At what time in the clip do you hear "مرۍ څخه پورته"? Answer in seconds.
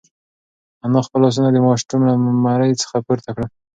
2.43-3.29